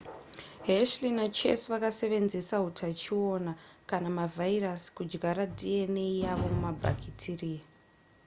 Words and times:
hershey 0.67 1.11
nachase 1.19 1.67
vakasevenzesa 1.73 2.55
hutachiona 2.63 3.51
kana 3.89 4.09
mavhairasi 4.17 4.89
kudyara 4.95 5.45
dna 5.59 6.05
yavo 6.23 6.43
mumabhakitiriya 6.53 7.63